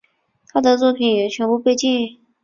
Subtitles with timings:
[0.47, 2.19] 他的作品也全部被禁。